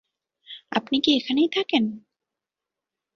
[0.71, 1.83] আপনি কি এখানেই থাকেন?